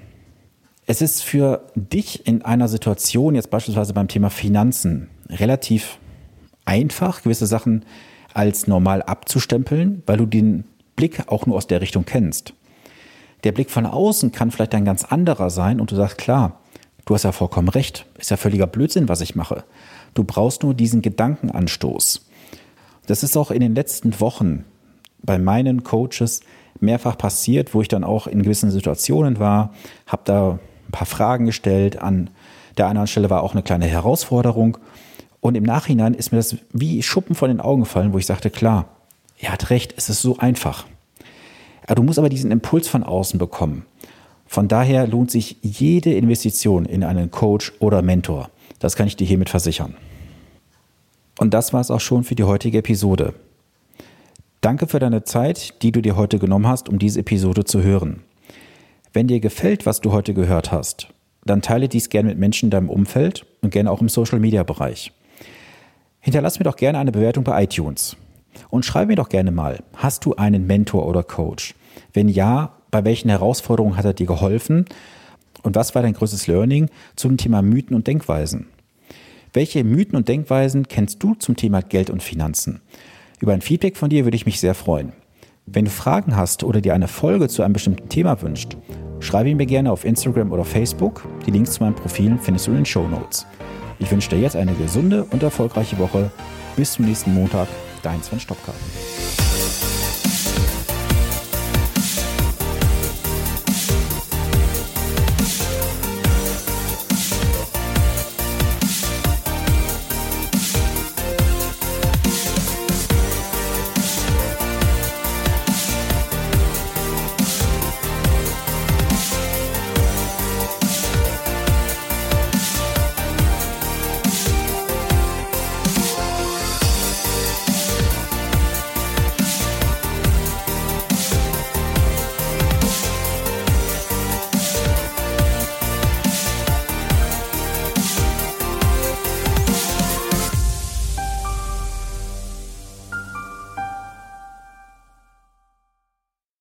Es 0.86 1.01
ist 1.01 1.22
für 1.22 1.67
dich 1.75 2.25
in 2.25 2.41
einer 2.43 2.67
Situation, 2.67 3.36
jetzt 3.36 3.50
beispielsweise 3.50 3.93
beim 3.93 4.07
Thema 4.07 4.29
Finanzen, 4.29 5.10
relativ 5.29 6.00
einfach, 6.65 7.24
gewisse 7.24 7.46
Sachen 7.46 7.86
als 8.34 8.67
normal 8.67 9.01
abzustempeln, 9.01 10.01
weil 10.05 10.17
du 10.17 10.25
den 10.25 10.63
Blick 10.96 11.27
auch 11.27 11.46
nur 11.46 11.57
aus 11.57 11.67
der 11.67 11.81
Richtung 11.81 12.05
kennst. 12.05 12.53
Der 13.44 13.51
Blick 13.51 13.70
von 13.70 13.86
außen 13.86 14.32
kann 14.32 14.51
vielleicht 14.51 14.75
ein 14.75 14.86
ganz 14.86 15.03
anderer 15.03 15.50
sein 15.50 15.79
und 15.79 15.91
du 15.91 15.96
sagst, 15.96 16.17
klar, 16.17 16.60
du 17.06 17.13
hast 17.13 17.24
ja 17.24 17.32
vollkommen 17.32 17.70
recht, 17.70 18.06
ist 18.17 18.32
ja 18.32 18.38
völliger 18.38 18.67
Blödsinn, 18.67 19.10
was 19.10 19.22
ich 19.22 19.36
mache. 19.36 19.63
Du 20.13 20.24
brauchst 20.24 20.63
nur 20.63 20.74
diesen 20.74 21.01
Gedankenanstoß. 21.01 22.25
Das 23.06 23.24
ist 23.24 23.38
auch 23.38 23.51
in 23.51 23.62
den 23.62 23.75
letzten 23.75 24.20
Wochen 24.20 24.65
bei 25.22 25.39
meinen 25.39 25.84
Coaches 25.84 26.41
mehrfach 26.79 27.17
passiert, 27.17 27.74
wo 27.74 27.82
ich 27.82 27.88
dann 27.88 28.03
auch 28.03 28.27
in 28.27 28.44
gewissen 28.44 28.72
Situationen 28.72 29.39
war, 29.39 29.74
habe 30.06 30.22
da 30.25 30.51
ein 30.51 30.91
paar 30.91 31.08
Fragen 31.08 31.46
gestellt. 31.46 32.01
An 32.01 32.29
der 32.77 32.88
anderen 32.88 33.08
Stelle 33.08 33.29
war 33.29 33.44
auch 33.44 33.53
eine 33.53 33.63
kleine 33.63 33.86
Herausforderung. 33.86 34.77
Und 35.39 35.56
im 35.56 35.63
Nachhinein 35.63 36.13
ist 36.13 36.32
mir 36.32 36.38
das 36.38 36.58
wie 36.72 37.01
Schuppen 37.03 37.36
von 37.36 37.50
den 37.50 37.62
Augen 37.62 37.82
gefallen, 37.82 38.13
wo 38.13 38.17
ich 38.17 38.25
sagte, 38.25 38.50
klar, 38.50 38.86
er 39.39 39.51
hat 39.51 39.70
recht, 39.70 39.94
es 39.98 40.10
ist 40.10 40.22
so 40.22 40.38
einfach. 40.38 40.86
Du 41.96 42.03
musst 42.03 42.20
aber 42.20 42.29
diesen 42.29 42.51
Impuls 42.51 42.88
von 42.88 43.03
außen 43.03 43.39
bekommen. 43.39 43.86
Von 44.46 44.67
daher 44.67 45.08
lohnt 45.08 45.32
sich 45.32 45.58
jede 45.62 46.13
Investition 46.13 46.86
in 46.86 47.03
einen 47.03 47.32
Coach 47.32 47.74
oder 47.79 48.01
Mentor. 48.01 48.50
Das 48.79 48.96
kann 48.96 49.08
ich 49.08 49.15
dir 49.15 49.25
hiermit 49.25 49.50
versichern. 49.50 49.96
Und 51.39 51.53
das 51.53 51.74
war 51.74 51.82
es 51.82 51.91
auch 51.91 52.00
schon 52.00 52.24
für 52.24 52.36
die 52.36 52.44
heutige 52.44 52.79
Episode. 52.79 53.34
Danke 54.62 54.88
für 54.88 55.00
deine 55.00 55.24
Zeit, 55.24 55.82
die 55.84 55.91
du 55.91 56.01
dir 56.01 56.15
heute 56.15 56.39
genommen 56.39 56.67
hast, 56.67 56.89
um 56.89 56.98
diese 56.98 57.20
Episode 57.20 57.63
zu 57.63 57.84
hören. 57.84 58.24
Wenn 59.13 59.27
dir 59.27 59.39
gefällt, 59.39 59.86
was 59.86 60.01
du 60.01 60.12
heute 60.12 60.34
gehört 60.34 60.72
hast, 60.72 61.10
dann 61.46 61.62
teile 61.62 61.88
dies 61.88 62.10
gerne 62.10 62.29
mit 62.29 62.39
Menschen 62.39 62.67
in 62.67 62.72
deinem 62.72 62.89
Umfeld 62.89 63.46
und 63.62 63.72
gerne 63.72 63.91
auch 63.91 64.01
im 64.01 64.10
Social 64.10 64.39
Media 64.39 64.63
Bereich. 64.63 65.12
Hinterlass 66.20 66.60
mir 66.60 66.65
doch 66.65 66.75
gerne 66.75 66.98
eine 66.98 67.12
Bewertung 67.12 67.44
bei 67.44 67.63
iTunes. 67.63 68.17
Und 68.69 68.85
schreibe 68.85 69.07
mir 69.07 69.15
doch 69.15 69.29
gerne 69.29 69.51
mal, 69.51 69.83
hast 69.95 70.25
du 70.25 70.35
einen 70.35 70.67
Mentor 70.67 71.07
oder 71.07 71.23
Coach? 71.23 71.75
Wenn 72.13 72.29
ja, 72.29 72.73
bei 72.91 73.03
welchen 73.05 73.29
Herausforderungen 73.29 73.97
hat 73.97 74.05
er 74.05 74.13
dir 74.13 74.27
geholfen? 74.27 74.85
Und 75.63 75.75
was 75.75 75.95
war 75.95 76.01
dein 76.01 76.13
größtes 76.13 76.47
Learning 76.47 76.89
zum 77.15 77.37
Thema 77.37 77.61
Mythen 77.61 77.95
und 77.95 78.07
Denkweisen? 78.07 78.67
Welche 79.53 79.83
Mythen 79.83 80.15
und 80.15 80.27
Denkweisen 80.27 80.87
kennst 80.87 81.23
du 81.23 81.33
zum 81.35 81.55
Thema 81.55 81.81
Geld 81.81 82.09
und 82.09 82.21
Finanzen? 82.21 82.81
Über 83.39 83.53
ein 83.53 83.61
Feedback 83.61 83.97
von 83.97 84.09
dir 84.09 84.25
würde 84.25 84.35
ich 84.35 84.45
mich 84.45 84.59
sehr 84.59 84.75
freuen. 84.75 85.13
Wenn 85.65 85.85
du 85.85 85.91
Fragen 85.91 86.35
hast 86.35 86.63
oder 86.63 86.79
dir 86.79 86.93
eine 86.93 87.07
Folge 87.07 87.49
zu 87.49 87.61
einem 87.61 87.73
bestimmten 87.73 88.07
Thema 88.09 88.41
wünscht, 88.41 88.77
schreibe 89.19 89.53
mir 89.53 89.65
gerne 89.65 89.91
auf 89.91 90.05
Instagram 90.05 90.51
oder 90.51 90.63
Facebook. 90.63 91.27
Die 91.45 91.51
Links 91.51 91.73
zu 91.73 91.83
meinen 91.83 91.95
Profilen 91.95 92.39
findest 92.39 92.67
du 92.67 92.71
in 92.71 92.77
den 92.77 92.85
Show 92.85 93.07
Notes. 93.07 93.45
Ich 93.99 94.09
wünsche 94.11 94.29
dir 94.29 94.39
jetzt 94.39 94.55
eine 94.55 94.73
gesunde 94.73 95.25
und 95.25 95.43
erfolgreiche 95.43 95.97
Woche. 95.97 96.31
Bis 96.75 96.93
zum 96.93 97.05
nächsten 97.05 97.33
Montag 97.33 97.67
dein 98.07 98.23
Sven 98.23 98.39
Stopka. 98.39 98.71